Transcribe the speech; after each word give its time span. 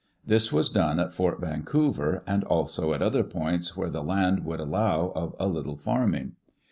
This 0.25 0.51
was 0.51 0.71
done 0.71 0.99
at 0.99 1.13
Fort 1.13 1.39
Vancouver, 1.39 2.23
and 2.25 2.43
also 2.45 2.91
at 2.91 3.03
other 3.03 3.23
points 3.23 3.77
where 3.77 3.91
the 3.91 4.03
land 4.03 4.43
would 4.43 4.59
allow 4.59 5.09
of 5.15 5.35
a 5.39 5.45
little 5.47 5.75
farming. 5.77 6.31